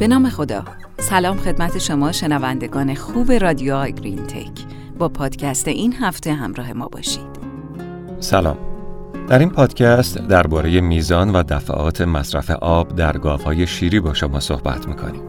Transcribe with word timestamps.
به 0.00 0.08
نام 0.08 0.28
خدا. 0.28 0.64
سلام 0.98 1.36
خدمت 1.36 1.78
شما 1.78 2.12
شنوندگان 2.12 2.94
خوب 2.94 3.32
رادیو 3.32 3.86
گرین 3.86 4.26
تک. 4.26 4.50
با 4.98 5.08
پادکست 5.08 5.68
این 5.68 5.94
هفته 6.00 6.32
همراه 6.32 6.72
ما 6.72 6.88
باشید. 6.88 7.26
سلام. 8.20 8.56
در 9.28 9.38
این 9.38 9.50
پادکست 9.50 10.18
درباره 10.18 10.80
میزان 10.80 11.30
و 11.30 11.42
دفعات 11.42 12.00
مصرف 12.00 12.50
آب 12.50 12.96
در 12.96 13.18
گاوهای 13.18 13.66
شیری 13.66 14.00
با 14.00 14.14
شما 14.14 14.40
صحبت 14.40 14.88
می‌کنیم. 14.88 15.22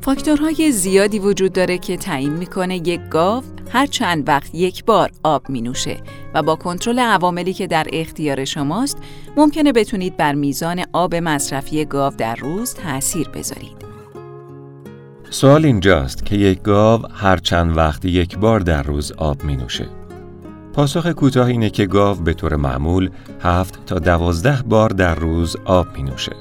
فاکتورهای 0.00 0.72
زیادی 0.72 1.18
وجود 1.18 1.52
داره 1.52 1.78
که 1.78 1.96
تعیین 1.96 2.32
می‌کنه 2.32 2.76
یک 2.76 3.00
گاو 3.10 3.42
هر 3.70 3.86
چند 3.86 4.28
وقت 4.28 4.54
یک 4.54 4.84
بار 4.84 5.10
آب 5.22 5.48
می 5.48 5.62
نوشه 5.62 5.96
و 6.34 6.42
با 6.42 6.56
کنترل 6.56 6.98
عواملی 6.98 7.52
که 7.52 7.66
در 7.66 7.86
اختیار 7.92 8.44
شماست 8.44 8.98
ممکنه 9.36 9.72
بتونید 9.72 10.16
بر 10.16 10.34
میزان 10.34 10.84
آب 10.92 11.14
مصرفی 11.14 11.84
گاو 11.84 12.12
در 12.18 12.34
روز 12.34 12.74
تأثیر 12.74 13.28
بذارید. 13.28 13.82
سوال 15.30 15.64
اینجاست 15.64 16.26
که 16.26 16.36
یک 16.36 16.62
گاو 16.62 17.02
هر 17.12 17.36
چند 17.36 17.76
وقت 17.76 18.04
یک 18.04 18.38
بار 18.38 18.60
در 18.60 18.82
روز 18.82 19.12
آب 19.12 19.44
می 19.44 19.56
نوشه. 19.56 19.86
پاسخ 20.72 21.06
کوتاه 21.06 21.46
اینه 21.46 21.70
که 21.70 21.86
گاو 21.86 22.18
به 22.18 22.34
طور 22.34 22.56
معمول 22.56 23.10
هفت 23.40 23.86
تا 23.86 23.98
دوازده 23.98 24.62
بار 24.62 24.88
در 24.88 25.14
روز 25.14 25.56
آب 25.64 25.86
می 25.96 26.02
نوشه. 26.02 26.32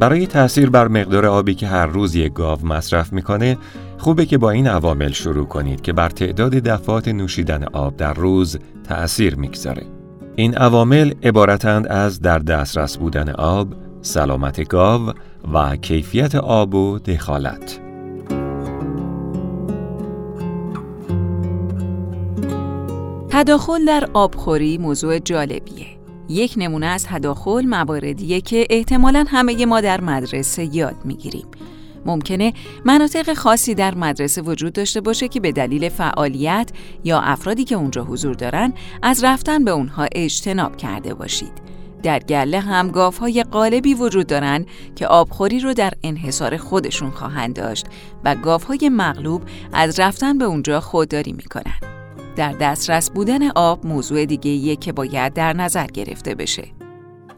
برای 0.00 0.26
تاثیر 0.26 0.70
بر 0.70 0.88
مقدار 0.88 1.26
آبی 1.26 1.54
که 1.54 1.66
هر 1.66 1.86
روز 1.86 2.14
یک 2.14 2.32
گاو 2.32 2.66
مصرف 2.66 3.12
می‌کنه 3.12 3.58
خوبه 4.04 4.26
که 4.26 4.38
با 4.38 4.50
این 4.50 4.66
عوامل 4.66 5.12
شروع 5.12 5.46
کنید 5.46 5.80
که 5.80 5.92
بر 5.92 6.08
تعداد 6.08 6.52
دفعات 6.52 7.08
نوشیدن 7.08 7.64
آب 7.72 7.96
در 7.96 8.14
روز 8.14 8.58
تأثیر 8.88 9.36
می‌گذاره. 9.36 9.86
این 10.36 10.54
عوامل 10.54 11.12
عبارتند 11.22 11.86
از 11.86 12.20
در 12.20 12.38
دسترس 12.38 12.96
بودن 12.96 13.28
آب، 13.28 13.68
سلامت 14.02 14.68
گاو 14.68 15.12
و 15.52 15.76
کیفیت 15.76 16.34
آب 16.34 16.74
و 16.74 16.98
دخالت. 16.98 17.80
تداخل 23.28 23.84
در 23.84 24.08
آبخوری 24.14 24.78
موضوع 24.78 25.18
جالبیه. 25.18 25.86
یک 26.28 26.54
نمونه 26.56 26.86
از 26.86 27.06
تداخل 27.06 27.66
مواردیه 27.66 28.40
که 28.40 28.66
احتمالا 28.70 29.24
همه 29.28 29.66
ما 29.66 29.80
در 29.80 30.00
مدرسه 30.00 30.76
یاد 30.76 30.96
می‌گیریم. 31.04 31.46
ممکنه 32.06 32.52
مناطق 32.84 33.34
خاصی 33.34 33.74
در 33.74 33.94
مدرسه 33.94 34.42
وجود 34.42 34.72
داشته 34.72 35.00
باشه 35.00 35.28
که 35.28 35.40
به 35.40 35.52
دلیل 35.52 35.88
فعالیت 35.88 36.70
یا 37.04 37.20
افرادی 37.20 37.64
که 37.64 37.74
اونجا 37.74 38.04
حضور 38.04 38.34
دارن 38.34 38.72
از 39.02 39.24
رفتن 39.24 39.64
به 39.64 39.70
اونها 39.70 40.06
اجتناب 40.12 40.76
کرده 40.76 41.14
باشید. 41.14 41.74
در 42.02 42.18
گله 42.18 42.60
هم 42.60 42.90
های 43.20 43.44
قالبی 43.50 43.94
وجود 43.94 44.26
دارن 44.26 44.66
که 44.96 45.06
آبخوری 45.06 45.60
رو 45.60 45.74
در 45.74 45.92
انحصار 46.02 46.56
خودشون 46.56 47.10
خواهند 47.10 47.56
داشت 47.56 47.86
و 48.24 48.36
های 48.68 48.88
مغلوب 48.88 49.42
از 49.72 50.00
رفتن 50.00 50.38
به 50.38 50.44
اونجا 50.44 50.80
خودداری 50.80 51.32
می‌کنن. 51.32 51.74
در 52.36 52.52
دسترس 52.52 53.10
بودن 53.10 53.48
آب 53.50 53.86
موضوع 53.86 54.24
دیگه 54.24 54.76
که 54.76 54.92
باید 54.92 55.32
در 55.32 55.52
نظر 55.52 55.86
گرفته 55.86 56.34
بشه. 56.34 56.64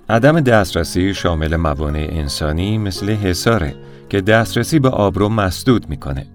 عدم 0.09 0.41
دسترسی 0.41 1.15
شامل 1.15 1.57
موانع 1.57 2.09
انسانی 2.11 2.79
مثل 2.79 3.11
حساره 3.11 3.77
که 4.09 4.21
دسترسی 4.21 4.79
به 4.79 4.89
آب 4.89 5.19
رو 5.19 5.29
مسدود 5.29 5.89
می‌کنه. 5.89 6.27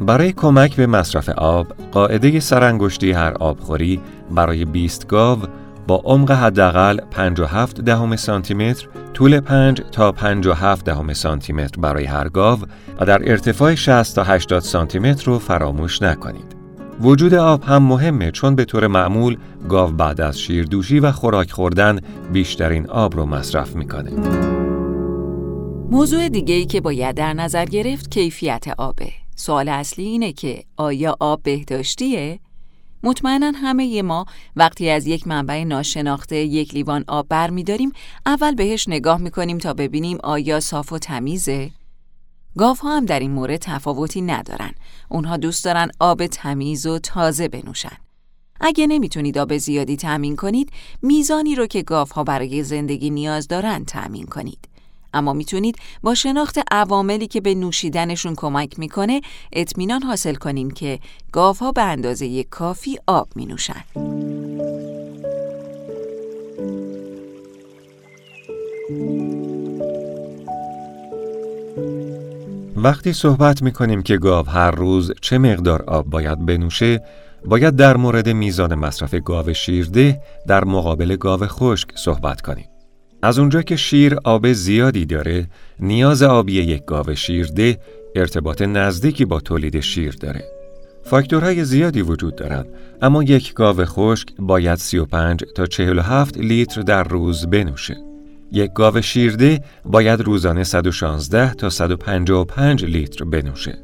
برای 0.00 0.32
کمک 0.32 0.76
به 0.76 0.86
مصرف 0.86 1.28
آب، 1.28 1.66
قاعده 1.92 2.40
سرانگشتی 2.40 3.12
هر 3.12 3.32
آبخوری 3.40 4.00
برای 4.30 4.64
20 4.64 5.06
گاو 5.06 5.38
با 5.86 6.02
عمق 6.04 6.30
حداقل 6.30 7.00
57 7.10 7.80
دهم 7.80 8.16
سانتی 8.16 8.54
متر، 8.54 8.88
طول 9.14 9.40
5 9.40 9.82
تا 9.92 10.12
57 10.12 10.84
دهم 10.84 11.12
سانتی 11.12 11.52
متر 11.52 11.80
برای 11.80 12.04
هر 12.04 12.28
گاو 12.28 12.58
و 13.00 13.04
در 13.04 13.30
ارتفاع 13.30 13.74
60 13.74 14.14
تا 14.14 14.24
80 14.24 14.62
سانتی 14.62 14.98
متر 14.98 15.24
رو 15.24 15.38
فراموش 15.38 16.02
نکنید. 16.02 16.56
وجود 17.00 17.34
آب 17.34 17.62
هم 17.64 17.82
مهمه 17.82 18.30
چون 18.30 18.54
به 18.54 18.64
طور 18.64 18.86
معمول 18.86 19.36
گاو 19.68 19.90
بعد 19.90 20.20
از 20.20 20.38
شیردوشی 20.38 21.00
و 21.00 21.12
خوراک 21.12 21.50
خوردن 21.50 21.98
بیشترین 22.32 22.86
آب 22.86 23.16
رو 23.16 23.26
مصرف 23.26 23.76
می‌کنه. 23.76 24.10
موضوع 25.92 26.28
دیگه 26.28 26.54
ای 26.54 26.66
که 26.66 26.80
باید 26.80 27.16
در 27.16 27.32
نظر 27.32 27.64
گرفت 27.64 28.10
کیفیت 28.10 28.64
آبه. 28.78 29.12
سوال 29.36 29.68
اصلی 29.68 30.04
اینه 30.04 30.32
که 30.32 30.64
آیا 30.76 31.16
آب 31.20 31.42
بهداشتیه؟ 31.42 32.40
مطمئنا 33.02 33.52
همه 33.54 34.02
ما 34.02 34.26
وقتی 34.56 34.90
از 34.90 35.06
یک 35.06 35.26
منبع 35.26 35.64
ناشناخته 35.64 36.36
یک 36.36 36.74
لیوان 36.74 37.04
آب 37.08 37.28
برمیداریم 37.28 37.92
اول 38.26 38.54
بهش 38.54 38.88
نگاه 38.88 39.18
می‌کنیم 39.18 39.58
تا 39.58 39.74
ببینیم 39.74 40.18
آیا 40.24 40.60
صاف 40.60 40.92
و 40.92 40.98
تمیزه؟ 40.98 41.70
ها 42.56 42.96
هم 42.96 43.04
در 43.04 43.20
این 43.20 43.30
مورد 43.30 43.56
تفاوتی 43.56 44.20
ندارن. 44.20 44.72
اونها 45.08 45.36
دوست 45.36 45.64
دارن 45.64 45.90
آب 46.00 46.26
تمیز 46.26 46.86
و 46.86 46.98
تازه 46.98 47.48
بنوشن. 47.48 47.96
اگه 48.60 48.86
نمی‌تونید 48.86 49.38
آب 49.38 49.56
زیادی 49.56 49.96
تأمین 49.96 50.36
کنید، 50.36 50.70
میزانی 51.02 51.54
رو 51.54 51.66
که 51.66 51.84
ها 51.90 52.24
برای 52.24 52.62
زندگی 52.62 53.10
نیاز 53.10 53.48
دارن 53.48 53.84
تأمین 53.84 54.26
کنید. 54.26 54.71
اما 55.14 55.32
می‌تونید 55.32 55.76
با 56.02 56.14
شناخت 56.14 56.58
عواملی 56.70 57.26
که 57.26 57.40
به 57.40 57.54
نوشیدنشون 57.54 58.34
کمک 58.36 58.78
می‌کنه 58.78 59.20
اطمینان 59.52 60.02
حاصل 60.02 60.34
کنین 60.34 60.70
که 60.70 60.98
گاوها 61.32 61.72
به 61.72 61.82
اندازه 61.82 62.44
کافی 62.44 62.98
آب 63.06 63.28
می 63.34 63.46
نوشن. 63.46 63.84
وقتی 72.76 73.12
صحبت 73.12 73.62
می 73.62 73.72
کنیم 73.72 74.02
که 74.02 74.16
گاو 74.16 74.46
هر 74.46 74.70
روز 74.70 75.12
چه 75.20 75.38
مقدار 75.38 75.82
آب 75.82 76.06
باید 76.06 76.46
بنوشه، 76.46 77.02
باید 77.44 77.76
در 77.76 77.96
مورد 77.96 78.28
میزان 78.28 78.74
مصرف 78.74 79.14
گاو 79.14 79.52
شیرده 79.52 80.20
در 80.46 80.64
مقابل 80.64 81.16
گاو 81.16 81.46
خشک 81.46 81.88
صحبت 81.94 82.40
کنیم. 82.40 82.71
از 83.22 83.38
اونجا 83.38 83.62
که 83.62 83.76
شیر 83.76 84.16
آب 84.24 84.52
زیادی 84.52 85.06
داره، 85.06 85.46
نیاز 85.80 86.22
آبی 86.22 86.52
یک 86.52 86.84
گاو 86.84 87.14
شیرده 87.14 87.78
ارتباط 88.16 88.62
نزدیکی 88.62 89.24
با 89.24 89.40
تولید 89.40 89.80
شیر 89.80 90.14
داره. 90.20 90.44
فاکتورهای 91.04 91.64
زیادی 91.64 92.02
وجود 92.02 92.36
دارند، 92.36 92.66
اما 93.02 93.22
یک 93.22 93.54
گاو 93.54 93.84
خشک 93.84 94.28
باید 94.38 94.78
35 94.78 95.44
تا 95.54 95.66
47 95.66 96.38
لیتر 96.38 96.80
در 96.80 97.02
روز 97.02 97.46
بنوشه. 97.46 97.96
یک 98.52 98.72
گاو 98.72 99.00
شیرده 99.00 99.60
باید 99.84 100.20
روزانه 100.20 100.64
116 100.64 101.54
تا 101.54 101.70
155 101.70 102.84
لیتر 102.84 103.24
بنوشه. 103.24 103.78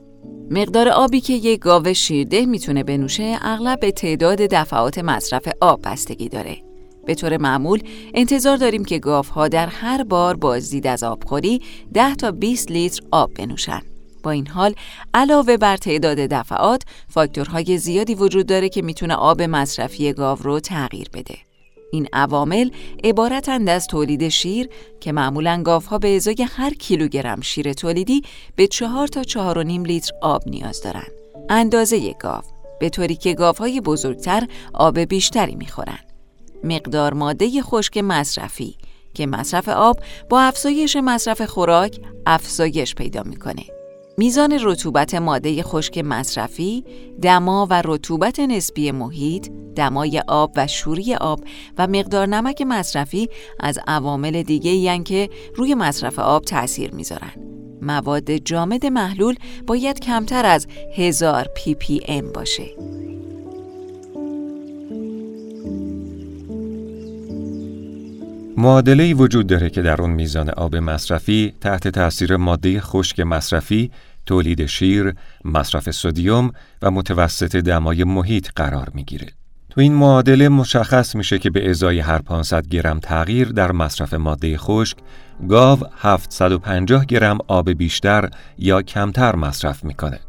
مقدار 0.50 0.88
آبی 0.88 1.20
که 1.20 1.32
یک 1.32 1.60
گاو 1.60 1.94
شیرده 1.94 2.46
می‌تونه 2.46 2.84
بنوشه 2.84 3.38
اغلب 3.42 3.80
به 3.80 3.90
تعداد 3.90 4.38
دفعات 4.38 4.98
مصرف 4.98 5.48
آب 5.60 5.80
بستگی 5.84 6.28
داره. 6.28 6.67
به 7.08 7.14
طور 7.14 7.36
معمول 7.36 7.82
انتظار 8.14 8.56
داریم 8.56 8.84
که 8.84 8.98
گاوها 8.98 9.48
در 9.48 9.66
هر 9.66 10.04
بار 10.04 10.36
بازدید 10.36 10.86
از 10.86 11.02
آبخوری 11.02 11.62
10 11.94 12.14
تا 12.14 12.30
20 12.30 12.70
لیتر 12.70 13.00
آب 13.10 13.34
بنوشن. 13.34 13.80
با 14.22 14.30
این 14.30 14.46
حال 14.46 14.74
علاوه 15.14 15.56
بر 15.56 15.76
تعداد 15.76 16.18
دفعات 16.18 16.82
فاکتورهای 17.08 17.78
زیادی 17.78 18.14
وجود 18.14 18.46
داره 18.46 18.68
که 18.68 18.82
می‌تونه 18.82 19.14
آب 19.14 19.42
مصرفی 19.42 20.12
گاو 20.12 20.38
رو 20.42 20.60
تغییر 20.60 21.08
بده. 21.14 21.34
این 21.92 22.08
عوامل 22.12 22.70
عبارتند 23.04 23.68
از 23.68 23.86
تولید 23.86 24.28
شیر 24.28 24.68
که 25.00 25.12
معمولا 25.12 25.62
گاوها 25.64 25.98
به 25.98 26.16
ازای 26.16 26.46
هر 26.50 26.74
کیلوگرم 26.74 27.40
شیر 27.40 27.72
تولیدی 27.72 28.22
به 28.56 28.66
چهار 28.66 29.08
تا 29.08 29.22
چهار 29.22 29.58
و 29.58 29.62
نیم 29.62 29.84
لیتر 29.84 30.12
آب 30.22 30.42
نیاز 30.46 30.82
دارند. 30.82 31.12
اندازه 31.48 32.14
گاو 32.20 32.42
به 32.80 32.88
طوری 32.88 33.16
که 33.16 33.34
گاوهای 33.34 33.80
بزرگتر 33.80 34.46
آب 34.74 34.98
بیشتری 34.98 35.54
می‌خورند. 35.54 36.07
مقدار 36.64 37.14
ماده 37.14 37.62
خشک 37.62 37.98
مصرفی 37.98 38.76
که 39.14 39.26
مصرف 39.26 39.68
آب 39.68 40.00
با 40.30 40.40
افزایش 40.40 40.96
مصرف 40.96 41.42
خوراک 41.42 42.00
افزایش 42.26 42.94
پیدا 42.94 43.22
می‌کنه. 43.22 43.62
میزان 44.18 44.58
رطوبت 44.62 45.14
ماده 45.14 45.62
خشک 45.62 45.98
مصرفی، 45.98 46.84
دما 47.22 47.66
و 47.70 47.82
رطوبت 47.84 48.40
نسبی 48.40 48.90
محیط، 48.90 49.48
دمای 49.76 50.22
آب 50.28 50.52
و 50.56 50.66
شوری 50.66 51.14
آب 51.14 51.40
و 51.78 51.86
مقدار 51.86 52.26
نمک 52.26 52.62
مصرفی 52.62 53.28
از 53.60 53.78
عوامل 53.86 54.42
دیگه 54.42 54.70
این 54.70 55.04
که 55.04 55.30
روی 55.54 55.74
مصرف 55.74 56.18
آب 56.18 56.44
تأثیر 56.44 56.94
می‌ذارن. 56.94 57.32
مواد 57.82 58.36
جامد 58.36 58.86
محلول 58.86 59.34
باید 59.66 60.00
کمتر 60.00 60.46
از 60.46 60.66
هزار 60.96 61.48
پی 61.54 61.74
پی 61.74 62.00
ام 62.08 62.32
باشه. 62.32 62.66
معادله 68.58 69.14
وجود 69.14 69.46
داره 69.46 69.70
که 69.70 69.82
در 69.82 70.02
اون 70.02 70.10
میزان 70.10 70.50
آب 70.50 70.76
مصرفی 70.76 71.52
تحت 71.60 71.88
تاثیر 71.88 72.36
ماده 72.36 72.80
خشک 72.80 73.20
مصرفی، 73.20 73.90
تولید 74.26 74.66
شیر، 74.66 75.14
مصرف 75.44 75.90
سدیم 75.90 76.52
و 76.82 76.90
متوسط 76.90 77.56
دمای 77.56 78.04
محیط 78.04 78.48
قرار 78.56 78.88
می‌گیره. 78.94 79.26
تو 79.70 79.80
این 79.80 79.94
معادله 79.94 80.48
مشخص 80.48 81.14
میشه 81.14 81.38
که 81.38 81.50
به 81.50 81.70
ازای 81.70 82.00
هر 82.00 82.18
500 82.18 82.66
گرم 82.66 83.00
تغییر 83.00 83.48
در 83.48 83.72
مصرف 83.72 84.14
ماده 84.14 84.58
خشک، 84.58 84.96
گاو 85.48 85.78
750 85.98 87.04
گرم 87.04 87.38
آب 87.48 87.70
بیشتر 87.70 88.30
یا 88.58 88.82
کمتر 88.82 89.36
مصرف 89.36 89.84
می‌کنه. 89.84 90.20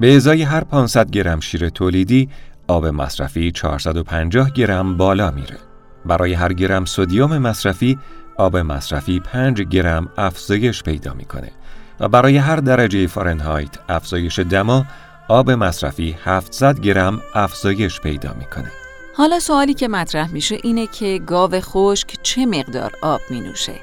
به 0.00 0.16
ازای 0.16 0.42
هر 0.42 0.64
500 0.64 1.10
گرم 1.10 1.40
شیر 1.40 1.68
تولیدی، 1.68 2.28
آب 2.68 2.86
مصرفی 2.86 3.52
450 3.52 4.50
گرم 4.50 4.96
بالا 4.96 5.30
میره. 5.30 5.69
برای 6.04 6.34
هر 6.34 6.52
گرم 6.52 6.84
سدیم 6.84 7.38
مصرفی، 7.38 7.98
آب 8.36 8.56
مصرفی 8.56 9.20
5 9.20 9.62
گرم 9.62 10.08
افزایش 10.18 10.82
پیدا 10.82 11.14
می‌کنه 11.14 11.52
و 12.00 12.08
برای 12.08 12.36
هر 12.36 12.56
درجه 12.56 13.06
فارنهایت 13.06 13.78
افزایش 13.88 14.38
دما، 14.38 14.86
آب 15.28 15.50
مصرفی 15.50 16.16
700 16.24 16.80
گرم 16.80 17.20
افزایش 17.34 18.00
پیدا 18.00 18.34
می‌کنه. 18.38 18.70
حالا 19.16 19.38
سوالی 19.38 19.74
که 19.74 19.88
مطرح 19.88 20.32
میشه 20.32 20.58
اینه 20.62 20.86
که 20.86 21.20
گاو 21.26 21.60
خشک 21.60 22.16
چه 22.22 22.46
مقدار 22.46 22.92
آب 23.02 23.20
می 23.30 23.40
نوشه؟ 23.40 23.74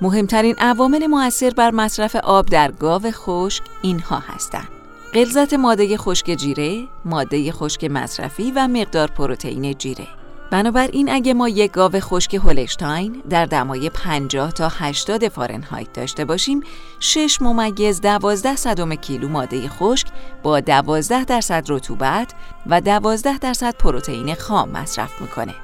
مهمترین 0.00 0.54
عوامل 0.58 1.06
مؤثر 1.06 1.50
بر 1.50 1.70
مصرف 1.70 2.16
آب 2.16 2.46
در 2.46 2.70
گاو 2.70 3.02
خشک 3.10 3.62
اینها 3.82 4.22
هستند. 4.26 4.68
غلظت 5.14 5.54
ماده 5.54 5.96
خشک 5.96 6.26
جیره، 6.26 6.84
ماده 7.04 7.52
خشک 7.52 7.84
مصرفی 7.84 8.52
و 8.56 8.68
مقدار 8.68 9.08
پروتئین 9.08 9.74
جیره. 9.74 10.06
بنابراین 10.50 11.10
اگه 11.10 11.34
ما 11.34 11.48
یک 11.48 11.72
گاو 11.72 12.00
خشک 12.00 12.34
هولشتاین 12.34 13.22
در 13.30 13.46
دمای 13.46 13.90
50 13.90 14.52
تا 14.52 14.68
80 14.68 15.28
فارنهایت 15.28 15.92
داشته 15.92 16.24
باشیم 16.24 16.60
6 17.00 17.42
ممیز 17.42 18.00
12 18.00 18.56
صدم 18.56 18.94
کیلو 18.94 19.28
ماده 19.28 19.68
خشک 19.68 20.06
با 20.42 20.60
12 20.60 21.24
درصد 21.24 21.64
رطوبت 21.68 22.34
و 22.66 22.80
12 22.80 23.38
درصد 23.38 23.74
پروتئین 23.76 24.34
خام 24.34 24.68
مصرف 24.68 25.20
می‌کنه. 25.20 25.54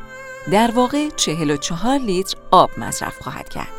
در 0.52 0.70
واقع 0.70 1.08
44 1.16 1.98
لیتر 1.98 2.36
آب 2.50 2.70
مصرف 2.78 3.18
خواهد 3.22 3.48
کرد. 3.48 3.72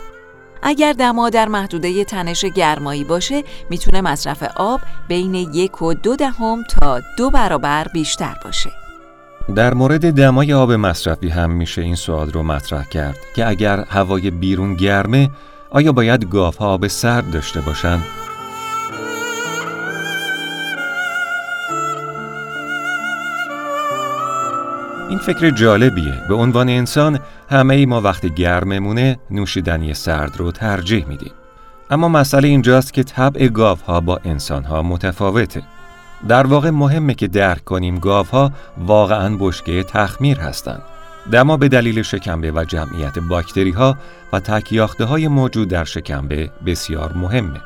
اگر 0.61 0.93
دما 0.93 1.29
در 1.29 1.47
محدوده 1.47 2.03
تنش 2.03 2.45
گرمایی 2.45 3.03
باشه 3.03 3.43
می‌تونه 3.69 4.01
مصرف 4.01 4.43
آب 4.55 4.81
بین 5.07 5.35
یک 5.35 5.81
و 5.81 5.93
دو 5.93 6.15
دهم 6.15 6.63
تا 6.63 7.01
دو 7.17 7.29
برابر 7.29 7.87
بیشتر 7.93 8.35
باشه. 8.43 8.82
در 9.55 9.73
مورد 9.73 10.11
دمای 10.11 10.53
آب 10.53 10.71
مصرفی 10.71 11.29
هم 11.29 11.51
میشه 11.51 11.81
این 11.81 11.95
سوال 11.95 12.31
رو 12.31 12.43
مطرح 12.43 12.85
کرد 12.89 13.17
که 13.35 13.47
اگر 13.47 13.85
هوای 13.89 14.31
بیرون 14.31 14.75
گرمه 14.75 15.29
آیا 15.69 15.91
باید 15.91 16.29
گاف 16.29 16.57
ها 16.57 16.67
آب 16.67 16.87
سرد 16.87 17.31
داشته 17.31 17.61
باشن؟ 17.61 17.99
این 25.09 25.19
فکر 25.19 25.49
جالبیه. 25.49 26.13
به 26.29 26.35
عنوان 26.35 26.69
انسان 26.69 27.19
همه 27.49 27.73
ای 27.73 27.85
ما 27.85 28.01
وقتی 28.01 28.29
گرممونه 28.29 29.19
نوشیدنی 29.31 29.93
سرد 29.93 30.37
رو 30.37 30.51
ترجیح 30.51 31.05
میدیم. 31.05 31.31
اما 31.89 32.07
مسئله 32.07 32.47
اینجاست 32.47 32.93
که 32.93 33.03
طبع 33.03 33.47
گاف 33.47 33.81
ها 33.81 33.99
با 33.99 34.19
انسان 34.25 34.63
ها 34.63 34.83
متفاوته. 34.83 35.61
در 36.27 36.47
واقع 36.47 36.69
مهمه 36.69 37.13
که 37.13 37.27
درک 37.27 37.63
کنیم 37.63 37.99
گاوها 37.99 38.51
واقعا 38.77 39.37
بشکه 39.39 39.83
تخمیر 39.83 40.39
هستند. 40.39 40.81
دما 41.31 41.57
به 41.57 41.67
دلیل 41.67 42.01
شکمبه 42.01 42.51
و 42.51 42.65
جمعیت 42.67 43.19
باکتری 43.19 43.71
ها 43.71 43.97
و 44.33 44.39
تکیاخته 44.39 45.05
های 45.05 45.27
موجود 45.27 45.67
در 45.67 45.83
شکمبه 45.83 46.49
بسیار 46.65 47.13
مهمه. 47.13 47.61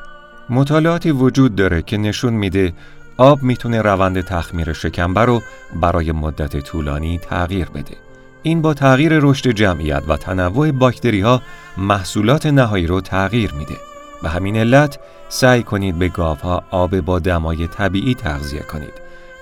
مطالعاتی 0.50 1.10
وجود 1.10 1.54
داره 1.54 1.82
که 1.82 1.96
نشون 1.96 2.32
میده 2.32 2.72
آب 3.16 3.42
می‌تونه 3.42 3.82
روند 3.82 4.20
تخمیر 4.20 4.72
شکمبه 4.72 5.20
رو 5.20 5.42
برای 5.80 6.12
مدت 6.12 6.60
طولانی 6.60 7.18
تغییر 7.18 7.68
بده. 7.68 7.96
این 8.42 8.62
با 8.62 8.74
تغییر 8.74 9.18
رشد 9.18 9.50
جمعیت 9.50 10.02
و 10.08 10.16
تنوع 10.16 10.70
باکتری 10.70 11.20
ها 11.20 11.42
محصولات 11.76 12.46
نهایی 12.46 12.86
رو 12.86 13.00
تغییر 13.00 13.52
میده. 13.52 13.87
به 14.22 14.28
همین 14.28 14.56
علت 14.56 14.98
سعی 15.28 15.62
کنید 15.62 15.98
به 15.98 16.08
گاوها 16.08 16.62
آب 16.70 17.00
با 17.00 17.18
دمای 17.18 17.66
طبیعی 17.66 18.14
تغذیه 18.14 18.62
کنید 18.62 18.92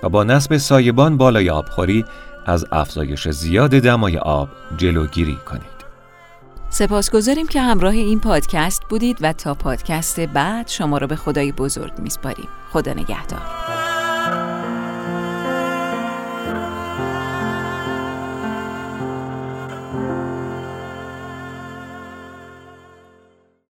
و 0.03 0.09
با 0.09 0.23
نصب 0.23 0.57
سایبان 0.57 1.17
بالای 1.17 1.49
آبخوری 1.49 2.05
از 2.45 2.65
افزایش 2.71 3.29
زیاد 3.29 3.69
دمای 3.69 4.17
آب 4.17 4.49
جلوگیری 4.77 5.37
کنید. 5.45 5.77
سپاسگزاریم 6.69 7.47
که 7.47 7.61
همراه 7.61 7.93
این 7.93 8.19
پادکست 8.19 8.81
بودید 8.89 9.17
و 9.21 9.33
تا 9.33 9.53
پادکست 9.53 10.19
بعد 10.19 10.67
شما 10.67 10.97
را 10.97 11.07
به 11.07 11.15
خدای 11.15 11.51
بزرگ 11.51 11.91
میسپاریم. 11.99 12.47
خدا 12.73 12.93
نگهدار. 12.93 13.66